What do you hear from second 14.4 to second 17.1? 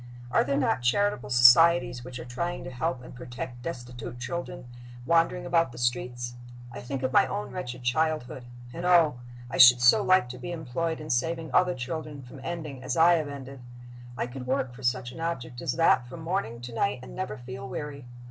work, for such an object as that, from morning to night,